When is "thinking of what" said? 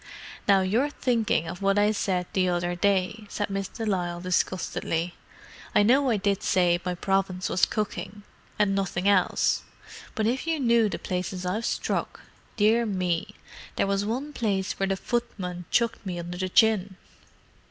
0.89-1.77